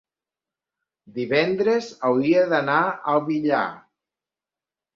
Divendres 1.17 1.91
hauria 2.11 2.47
d'anar 2.55 2.81
al 3.15 3.25
Villar. 3.31 3.63